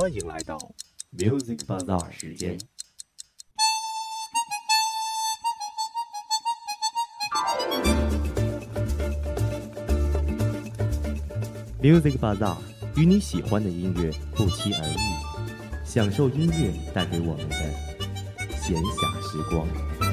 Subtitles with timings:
[0.00, 0.56] 欢迎来到
[1.16, 2.56] Music Bazaar 时间。
[11.82, 12.58] Music Bazaar
[12.94, 17.56] 与你喜欢的音乐不期而遇，享受音乐带给我们的
[18.56, 20.07] 闲暇时光。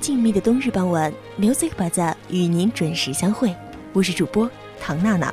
[0.00, 3.54] 静谧的冬日傍晚，Music Bazaar 与您准时相会。
[3.92, 4.50] 我是主播
[4.80, 5.32] 唐娜娜。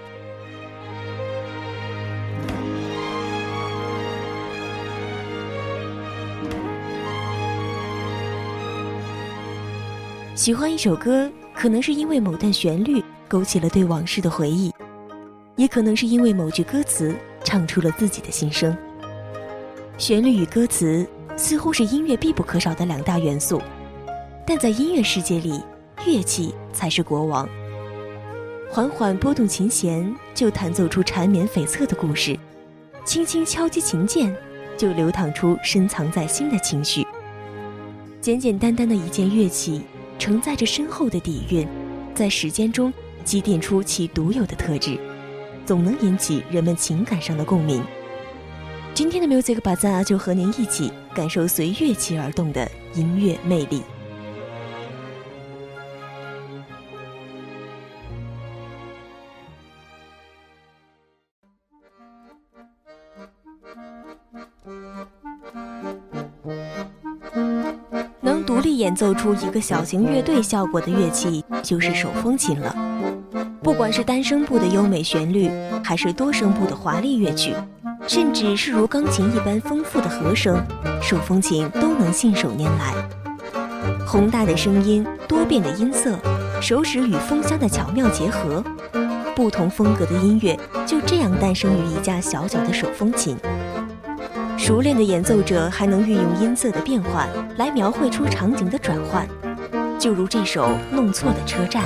[10.36, 14.74] 喜欢一首歌，可能是因为某段旋律勾起了对往事的回忆，
[15.56, 18.76] 也可能是因为某句歌词唱出了自己的心声。
[19.98, 23.62] 旋律与歌词似乎是音乐必不可少的两大元素。
[24.46, 25.62] 但在音乐世界里，
[26.06, 27.48] 乐器才是国王。
[28.70, 32.36] 缓缓拨动琴弦，就弹奏出缠绵悱恻的故事；
[33.06, 34.36] 轻轻敲击琴键，
[34.78, 37.06] 就流淌出深藏在心的情绪。
[38.20, 39.82] 简简单单的一件乐器，
[40.20, 41.68] 承载着深厚的底蕴，
[42.14, 42.92] 在时间中
[43.24, 44.98] 积淀出其独有的特质，
[45.66, 47.82] 总能引起人们情感上的共鸣。
[48.94, 53.82] 今天的 Music Bazaar 就和您一起感受随乐器而动的音乐魅力。
[68.84, 72.76] 演奏出一个小型乐队效果的乐器，就是手风琴了。
[73.62, 75.50] 不管是单声部的优美旋律，
[75.82, 77.56] 还是多声部的华丽乐曲，
[78.10, 80.62] 甚至是如钢琴一般丰富的和声，
[81.02, 82.94] 手风琴都能信手拈来。
[84.06, 86.20] 宏大的声音，多变的音色，
[86.62, 88.62] 手指与风箱的巧妙结合，
[89.34, 93.38] 不同风格的音乐就这样诞生于一架小小的手风琴。
[94.64, 99.28] 熟练的演奏者还能运用音色的变换来描绘出场景的转换，
[100.00, 101.84] 就如这首《弄错的车站》。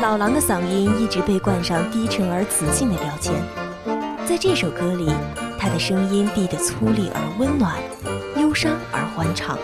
[0.00, 3.34] 老狼的嗓音一直被冠上低沉而磁性的标签，
[4.26, 5.10] 在这首歌里，
[5.58, 7.74] 他的声音低得粗粝而温暖，
[8.40, 9.58] 忧伤而欢畅。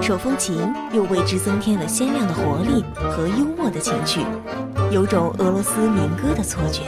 [0.00, 0.58] 手风琴
[0.92, 4.22] 又为之增添了鲜亮的活力和幽默的情趣，
[4.90, 6.82] 有种俄罗斯民歌的错觉。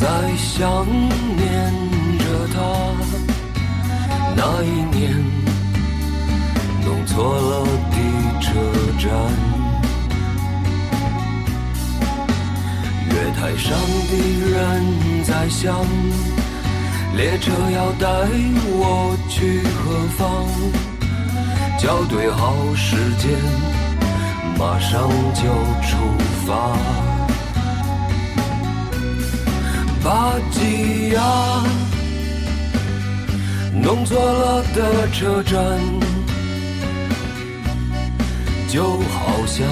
[0.00, 0.86] 在想
[1.36, 1.74] 念
[2.18, 2.56] 着他。
[4.36, 4.66] 那一
[4.96, 5.12] 年，
[6.84, 7.96] 弄错了地
[8.40, 8.46] 车
[8.98, 9.10] 站，
[13.10, 13.66] 月台上
[14.08, 14.12] 的
[14.50, 14.54] 人
[15.24, 15.74] 在想，
[17.16, 18.06] 列车要带
[18.70, 20.22] 我去何方？
[21.78, 23.28] 校对好时间。
[24.58, 25.42] 马上就
[25.86, 25.96] 出
[26.44, 26.76] 发，
[30.08, 31.22] 巴吉亚，
[33.74, 35.60] 弄错了的车站，
[38.70, 39.66] 就好像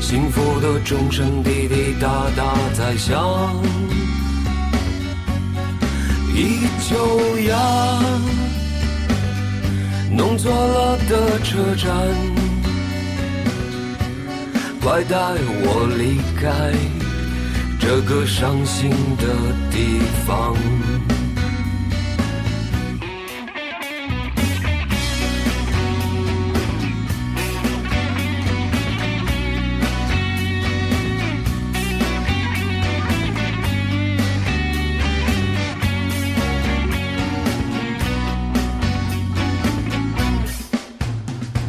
[0.00, 3.54] 幸福的钟声滴滴答答在响。
[6.34, 8.02] 一九呀，
[10.10, 11.94] 弄错了的车站。
[14.80, 15.16] 快带
[15.60, 16.72] 我离开
[17.90, 19.26] 这个伤心的
[19.70, 20.54] 地方。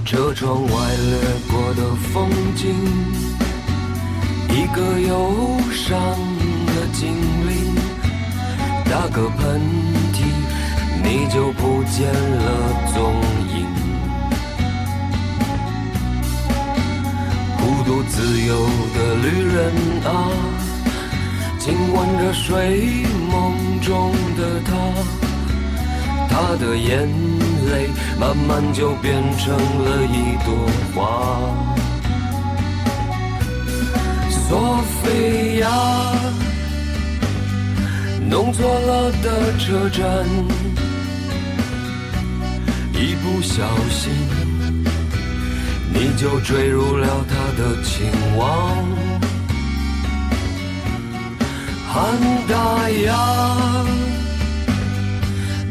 [0.04, 1.20] 车窗外掠
[1.50, 2.76] 过的风景，
[4.50, 6.00] 一个忧伤
[6.68, 7.10] 的精
[7.48, 7.76] 灵
[8.86, 9.62] 打个喷
[10.14, 10.24] 嚏
[11.04, 13.14] 你就不见了踪
[13.56, 13.66] 影。
[17.58, 18.56] 孤独自由
[18.96, 19.58] 的旅人
[20.06, 20.08] 啊
[21.60, 24.72] 亲吻着睡梦中的她
[26.28, 27.08] 她的眼
[27.72, 31.69] 泪慢慢就变成了一朵花。
[34.50, 35.70] 索菲亚，
[38.28, 40.26] 弄错了的车站，
[42.96, 44.12] 一不小心。
[45.94, 48.76] 你就坠入了他的情网，
[51.88, 52.18] 汉
[52.48, 53.86] 达亚，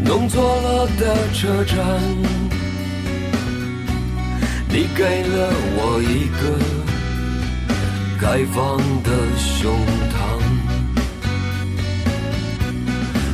[0.04, 1.76] 弄错了的车站，
[4.69, 6.77] 你给了我一个
[8.20, 9.73] 开放的胸
[10.11, 10.17] 膛，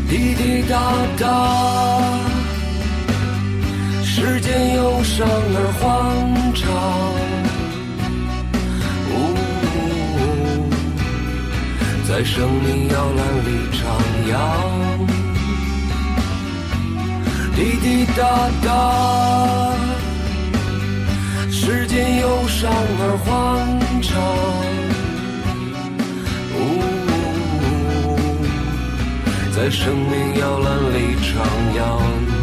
[0.09, 0.79] 滴滴答
[1.19, 1.25] 答。
[4.05, 5.83] 时间忧伤而欢
[6.55, 6.63] 畅，
[12.07, 13.81] 在生命摇篮里徜
[14.31, 14.37] 徉，
[17.57, 18.21] 滴滴答
[18.63, 18.69] 答。
[21.65, 22.71] 时间忧伤
[23.01, 24.13] 而欢畅，
[29.57, 31.25] 在生命摇篮里徜
[31.75, 32.34] 徉。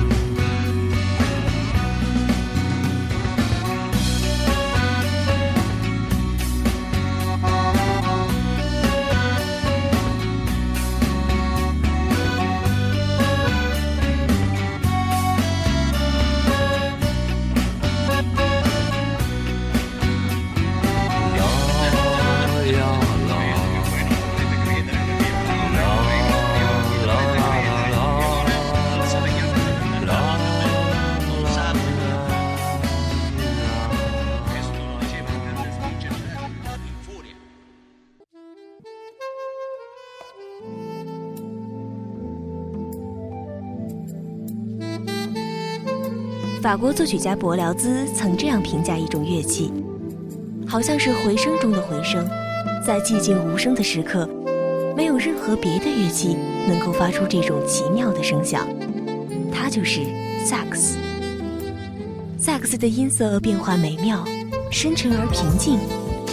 [46.71, 49.73] 法国作曲家柏辽兹曾这样评价一种乐器，
[50.65, 52.25] 好像是回声中的回声，
[52.81, 54.25] 在寂静无声的时刻，
[54.95, 56.37] 没有任何别的乐器
[56.69, 58.65] 能够发出这种奇妙的声响，
[59.51, 59.99] 它就是
[60.45, 60.97] 萨克斯。
[62.39, 64.23] 萨克斯的音色变化美妙，
[64.71, 65.77] 深沉而平静，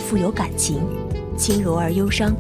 [0.09, 0.79] 富有感情，
[1.37, 2.33] 轻柔而忧伤，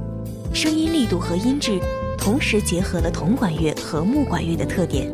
[0.55, 1.81] 声音力度和音质
[2.17, 5.13] 同时结合了铜管乐和木管乐的特点，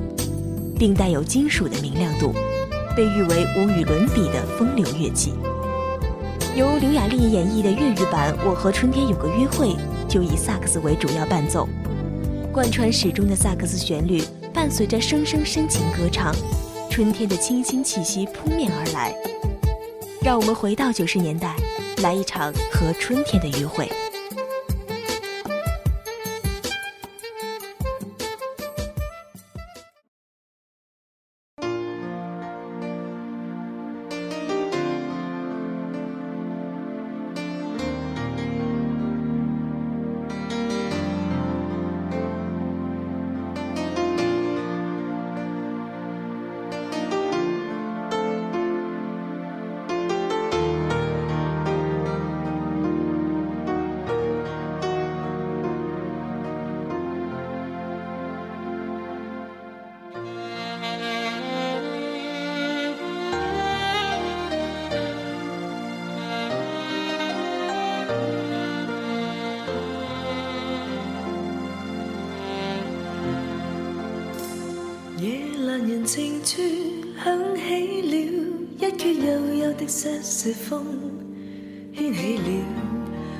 [0.78, 2.34] 并带有金属的明亮度。
[2.96, 5.34] 被誉为无与伦比的风流乐器。
[6.54, 9.68] 由刘雅丽演绎的粤语版《我和春天有个约会》
[10.08, 11.68] 就以萨克斯为主要伴奏，
[12.52, 16.32] 贯穿始终的萨克斯旋律伴随着声声深情歌唱，
[16.88, 19.12] 春天的清新气息扑面而来。
[20.22, 21.56] 让我们回到九十年代，
[22.02, 23.90] 来一场和春天的约会。
[79.76, 80.84] 的瑟瑟风，
[81.94, 82.48] 牵起了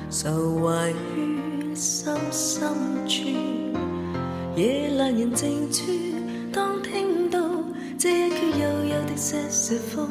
[0.09, 2.69] 愁怀于心深
[3.07, 3.21] 处。
[4.55, 5.83] 夜阑人静处，
[6.51, 7.39] 当听到
[7.97, 10.09] 这一阙悠悠的瑟瑟风，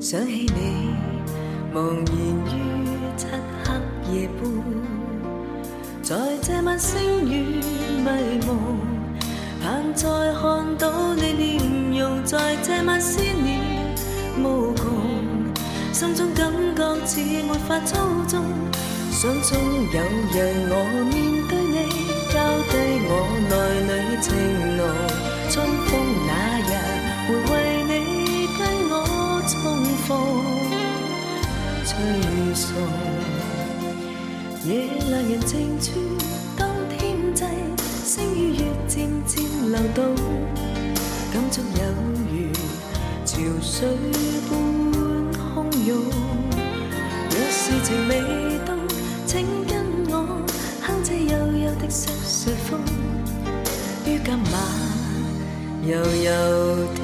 [0.00, 0.94] 想起你
[1.74, 2.14] 茫然
[2.46, 2.52] 于
[3.16, 3.26] 漆
[3.64, 4.42] 黑夜半，
[6.02, 7.60] 在这晚星雨
[8.04, 8.78] 迷蒙。
[9.62, 13.63] 盼再看到你面容，在这晚思念
[14.42, 14.84] 无穷，
[15.92, 18.44] 心中感觉似没法操纵，
[19.10, 19.58] 想中
[19.92, 19.98] 有
[20.32, 20.34] 日
[20.70, 20.72] 我
[21.10, 21.14] 面
[21.48, 21.76] 对你，
[22.32, 22.34] 交
[22.70, 22.72] 低
[23.06, 23.10] 我
[23.48, 23.52] 内
[23.88, 24.26] 里情
[24.76, 24.80] 浓，
[25.50, 25.52] 春
[25.86, 25.90] 风
[26.26, 26.70] 那日
[27.26, 27.52] 会为
[27.84, 27.92] 你
[28.58, 28.60] 跟
[28.90, 28.92] 我
[29.46, 29.52] 重
[30.04, 30.10] 逢，
[31.84, 31.88] 吹
[32.54, 32.64] 送
[34.68, 34.70] 夜
[35.10, 35.86] 阑人静处。
[36.56, 37.44] 当天际
[38.04, 39.32] 星与月渐渐
[39.70, 39.98] 流动，
[41.32, 41.82] 感触有
[43.34, 43.88] 潮水
[44.48, 44.52] 般
[45.34, 45.98] 汹涌。
[47.30, 48.12] 若是情未
[48.64, 48.78] 冻，
[49.26, 49.74] 请跟
[50.08, 50.14] 我
[50.80, 51.32] 哼这悠
[51.64, 52.78] 悠的瑟瑟风，
[54.06, 54.38] 于今晚
[55.82, 56.30] 柔柔
[56.94, 57.02] 的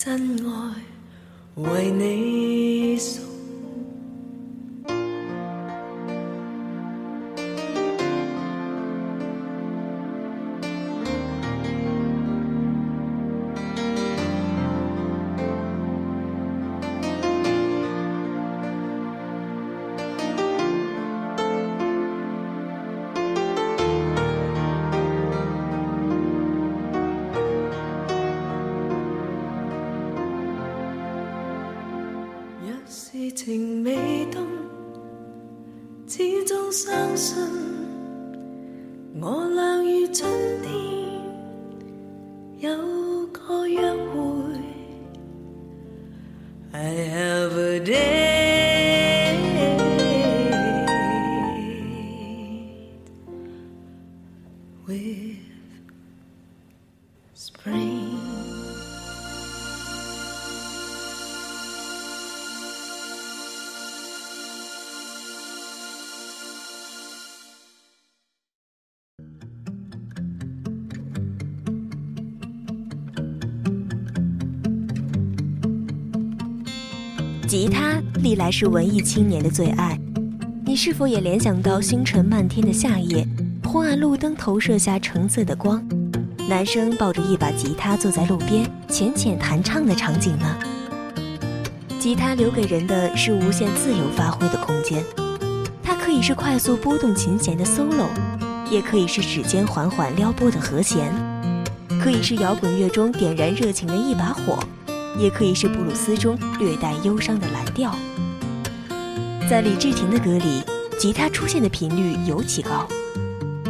[0.00, 0.74] 真爱。
[1.56, 3.24] 为你送
[77.48, 79.98] 吉他”历来是文艺青年的最爱，
[80.66, 83.26] 你是否也联想到星辰漫天的夏夜，
[83.64, 85.82] 昏暗路灯投射下橙色的光，
[86.46, 90.58] 男生抱着一把吉他坐在路边浅浅弹唱的场景呢？
[91.98, 95.02] 吉他留给人的是无限自由发挥的空间，
[95.82, 98.08] 它可以是快速拨动琴弦的 solo，
[98.70, 101.10] 也可以是指尖缓缓撩拨的和弦，
[101.98, 104.58] 可以是摇滚乐中点燃热情的一把火。
[105.18, 107.94] 也可以是布鲁斯中略带忧伤的蓝调。
[109.50, 110.62] 在李治廷的歌里，
[110.98, 112.86] 吉他出现的频率尤其高。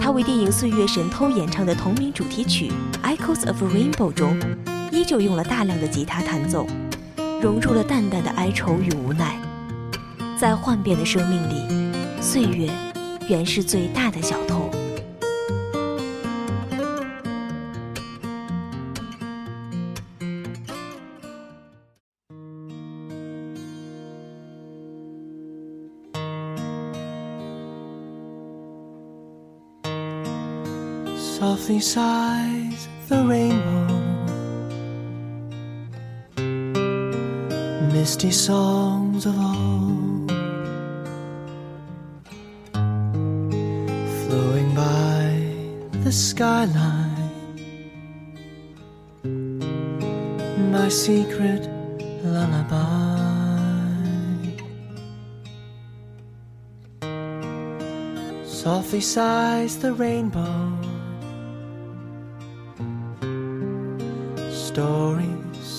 [0.01, 2.71] 他为电影《岁月神偷》演唱的同名主题曲
[3.17, 4.39] 《Echoes of Rainbow》中，
[4.91, 6.67] 依旧用了大量的吉他弹奏，
[7.43, 9.39] 融入了淡淡的哀愁与无奈。
[10.39, 12.71] 在幻变的生命里，岁月
[13.29, 14.58] 原是最大的小偷。
[31.39, 33.87] Softly sighs the rainbow.
[37.93, 40.31] Misty songs of old
[44.19, 45.27] flowing by
[46.03, 47.15] the skyline.
[50.73, 51.69] My secret
[52.25, 52.79] lullaby.
[58.45, 60.78] Softly sighs the rainbow.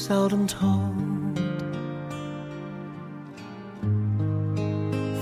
[0.10, 1.38] Seldom told,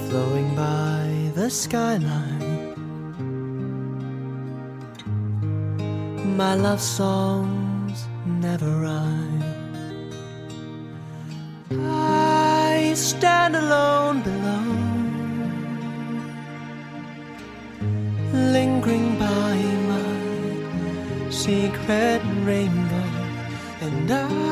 [0.08, 1.04] flowing by
[1.36, 2.74] the skyline.
[6.38, 9.44] My love songs never rhyme.
[11.70, 14.68] I stand alone below,
[18.56, 19.56] lingering by
[19.92, 23.08] my secret rainbow
[23.82, 24.47] and I,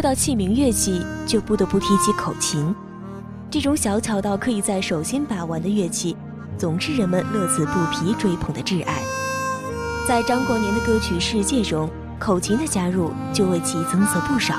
[0.00, 2.74] 说到器皿乐器，就不得不提起口琴。
[3.50, 6.16] 这种小巧到可以在手心把玩的乐器，
[6.56, 9.02] 总是人们乐此不疲追捧的挚爱。
[10.08, 11.86] 在张过年的歌曲世界中，
[12.18, 14.54] 口琴的加入就为其增色不少。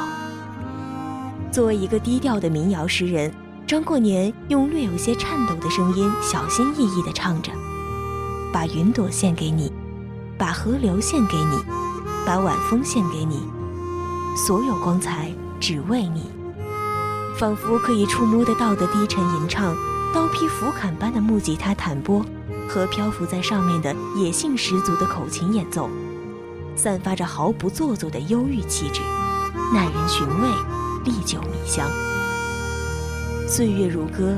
[1.52, 3.34] 作为一个低调的民谣诗人，
[3.66, 7.52] 张过年用略有些颤抖的声音，小心翼翼地唱着
[8.54, 9.74] ：“把云朵献给你，
[10.38, 11.58] 把河流献给你，
[12.28, 13.42] 把晚风献给你。”
[14.36, 16.32] 所有光彩只为你，
[17.38, 19.76] 仿佛可以触摸得到的低沉吟唱，
[20.14, 22.26] 刀劈斧砍般的木吉他弹拨，
[22.68, 25.90] 和漂浮在上面的野性十足的口琴演奏，
[26.76, 29.02] 散发着毫不做作的忧郁气质，
[29.74, 30.48] 耐人寻味，
[31.04, 31.86] 历久弥香。
[33.48, 34.38] 岁月如歌，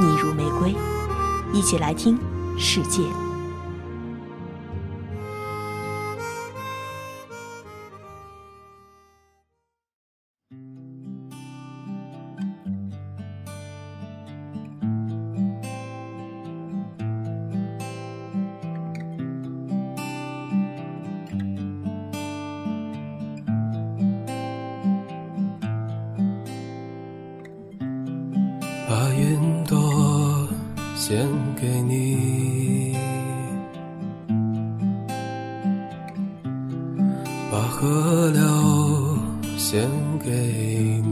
[0.00, 0.74] 你如玫瑰，
[1.52, 2.16] 一起来听
[2.58, 3.02] 《世界》。
[28.88, 30.48] 把云朵
[30.96, 31.28] 献
[31.60, 32.96] 给你，
[37.52, 38.40] 把河流
[39.58, 39.86] 献
[40.24, 40.30] 给
[41.04, 41.07] 你。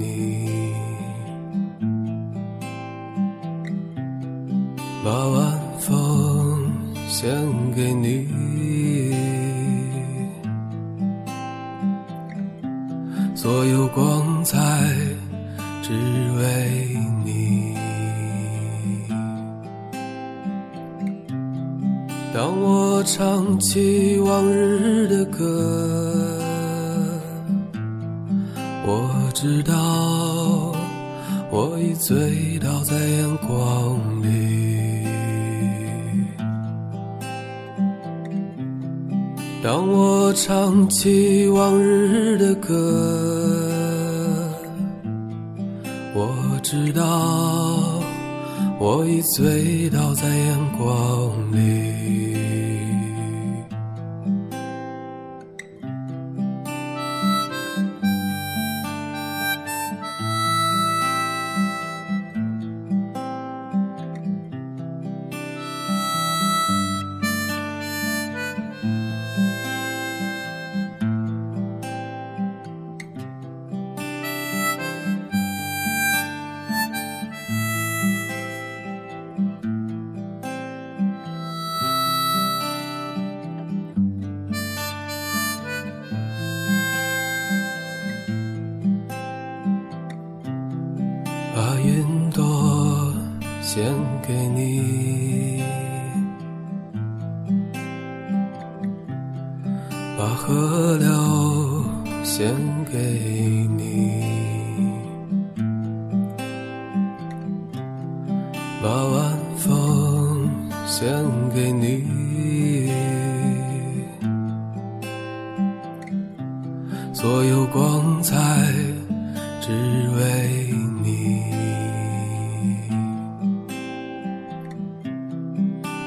[32.07, 35.05] 醉倒在阳光里。
[39.61, 42.71] 当我唱起往日的歌，
[46.15, 47.03] 我知道
[48.79, 51.96] 我已醉倒在阳光里。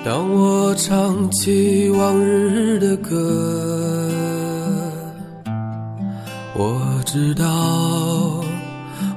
[0.09, 4.09] 当我唱起往日的歌，
[6.55, 8.43] 我知道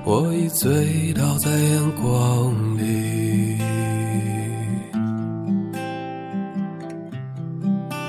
[0.05, 3.57] 我已醉倒在阳光里。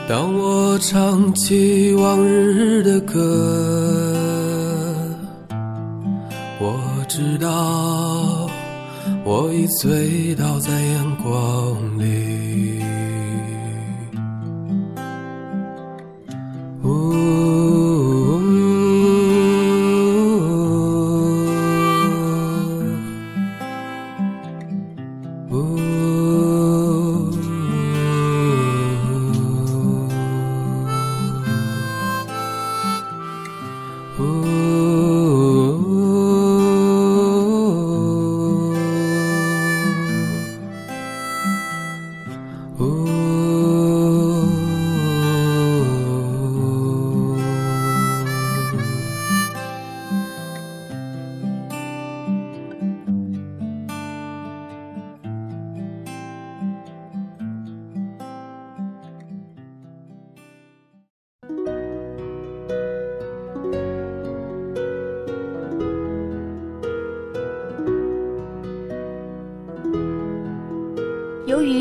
[0.10, 3.15] 当我唱起往日的歌，
[6.60, 8.50] 我知道
[9.24, 12.33] 我已醉倒在阳光里。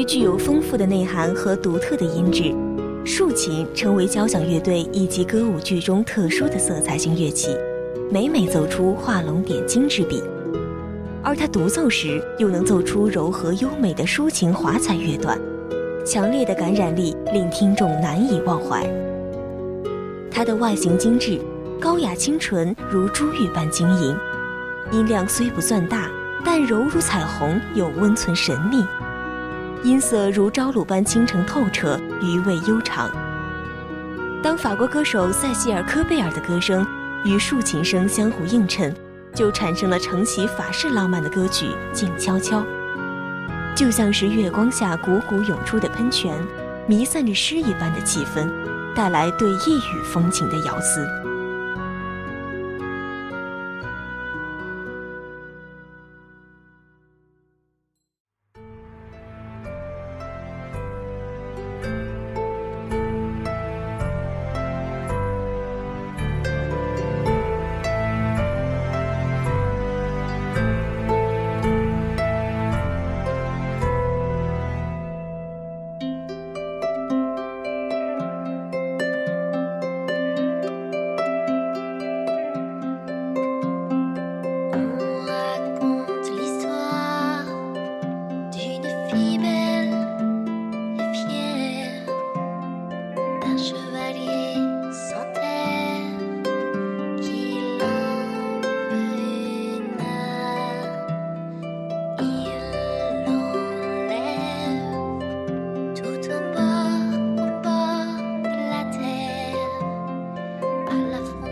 [0.05, 2.55] 具有丰富的内涵和独特的音质，
[3.05, 7.57] 竖琴成为交响乐队以及歌舞剧中特殊的色彩性乐器，
[8.11, 10.23] 每每奏出画龙点睛之笔。
[11.23, 15.39] 而他独奏时，又能奏出柔和优美的抒情华彩乐段，
[16.05, 18.85] 强烈的感染力令听众难以忘怀。
[20.31, 21.39] 他的外形精致，
[21.81, 24.17] 高雅清纯，如珠玉般晶莹，
[24.91, 26.11] 音量虽不算大，
[26.45, 28.83] 但柔如彩虹，又温存神秘，
[29.85, 33.11] 音色如朝露般清澄透彻，余味悠长。
[34.43, 36.87] 当法国歌手塞西尔·科贝尔的歌声
[37.25, 38.95] 与竖琴声相互映衬。
[39.35, 42.61] 就产生了承袭法式浪漫的歌曲《静悄悄》，
[43.75, 46.37] 就像是月光下汩汩涌出的喷泉，
[46.87, 48.47] 弥散着诗一般的气氛，
[48.95, 51.09] 带来对异域风情的遥思。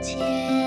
[0.02, 0.59] 结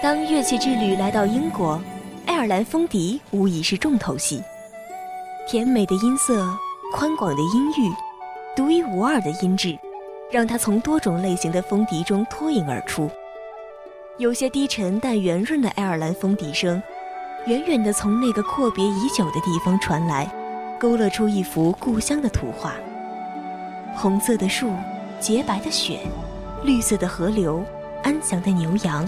[0.00, 1.80] 当乐器之旅来到英国，
[2.24, 4.40] 爱尔兰风笛无疑是重头戏。
[5.44, 6.48] 甜美的音色，
[6.94, 7.92] 宽广的音域，
[8.54, 9.76] 独一无二的音质，
[10.30, 13.10] 让它从多种类型的风笛中脱颖而出。
[14.18, 16.80] 有些低沉但圆润的爱尔兰风笛声，
[17.46, 20.30] 远远地从那个阔别已久的地方传来，
[20.78, 22.74] 勾勒出一幅故乡的图画。
[23.96, 24.70] 红色的树，
[25.18, 25.98] 洁白的雪，
[26.62, 27.64] 绿色的河流，
[28.04, 29.04] 安详的牛羊，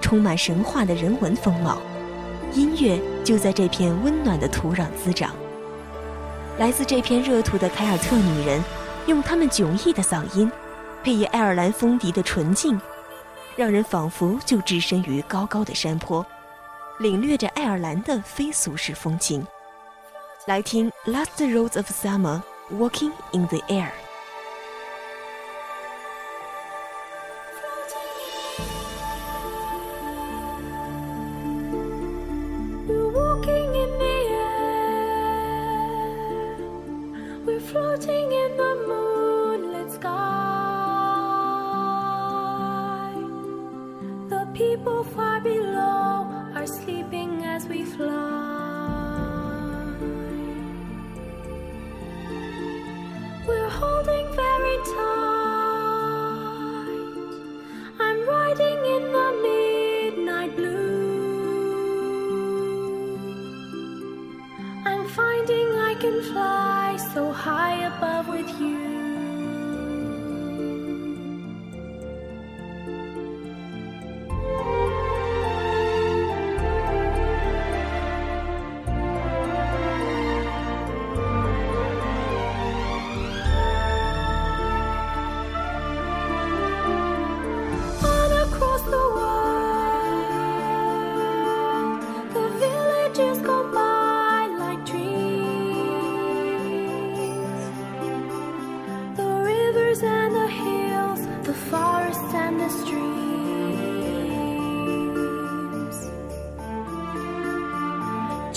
[0.00, 1.78] 充满神话的人文风貌。
[2.54, 5.34] 音乐就在这片温暖的土壤滋长。
[6.58, 8.62] 来自这片热土的凯尔特女人，
[9.06, 10.50] 用她们迥异的嗓音，
[11.04, 12.80] 配以爱尔兰风笛的纯净。
[13.54, 16.24] 让人仿佛就置身于高高的山坡，
[17.00, 19.44] 领略着爱尔兰的非俗世风情。
[20.46, 22.40] 来听《Last Rose of Summer》
[22.78, 23.90] ，Walking in the Air。
[37.58, 39.17] floating in the moon.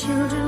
[0.07, 0.40] 如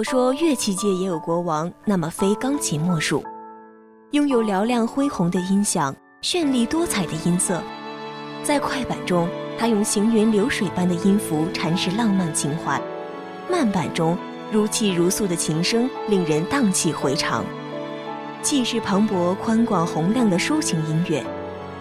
[0.00, 3.22] 我说乐器界也有国王，那么非钢琴莫属。
[4.12, 7.62] 拥有嘹亮恢宏的音响、绚丽多彩的音色，
[8.42, 12.80] 在快板中，他用行云流水般的音符阐释浪漫情怀；
[13.50, 14.16] 慢板中，
[14.50, 17.44] 如泣如诉的琴声令人荡气回肠。
[18.40, 21.22] 气势磅礴、宽广洪亮的抒情音乐，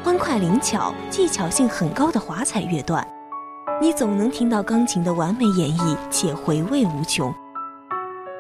[0.04, 3.08] 欢快灵巧、技巧性很高的华彩乐段，
[3.82, 7.34] 你总能听到钢琴的完美演绎，且回味无穷。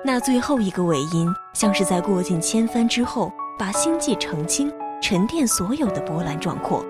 [0.01, 6.85] 那最后一个尾音，像是在过尽千帆之后，把心迹澄清、沉淀所有的波澜壮阔。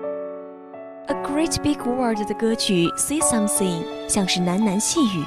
[1.08, 5.24] A Great Big World 的歌曲《Say Something》像是喃喃细语，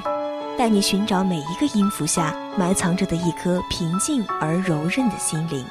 [0.57, 5.65] 带你寻找每一个音符下埋藏着的一颗平静而柔韧的心灵。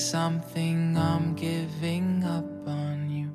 [0.00, 3.30] Something, I'm giving up on you.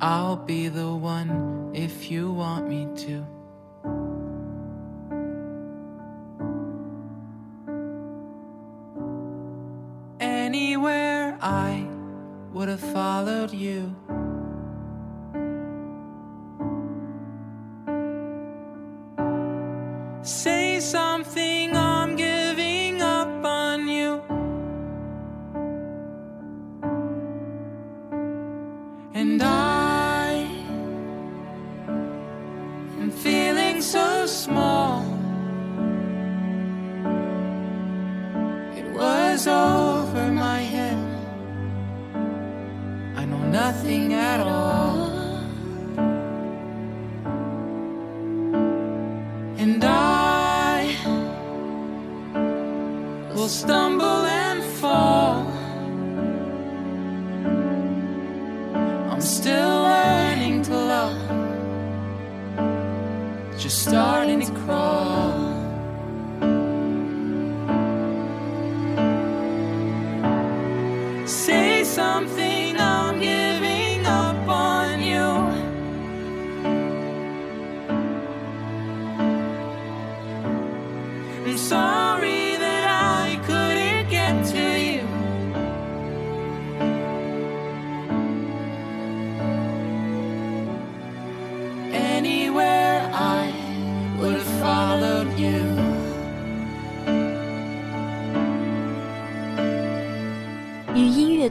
[0.00, 3.26] I'll be the one if you want me to.
[10.20, 11.88] Anywhere I
[12.52, 13.96] would have followed you.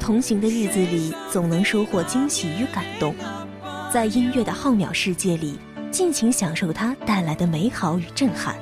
[0.04, 3.16] 同行的日子里，总能收获惊喜与感动。
[3.90, 5.58] 在音乐的浩渺世界里，
[5.92, 8.54] 尽情享受它带来的美好与震撼。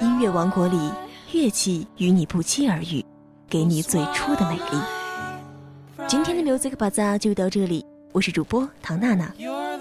[0.00, 0.90] 音乐王国里，
[1.30, 3.04] 乐器与你不期而遇，
[3.48, 6.06] 给你最初的美丽。
[6.08, 9.32] 今天的 Music b a z a 就到这里，我是主播唐娜娜，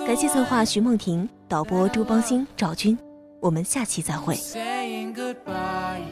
[0.05, 2.95] 感谢策划徐梦婷，导播朱邦兴、赵军，
[3.39, 4.35] 我们下期再会。
[4.35, 6.03] Saying goodbye.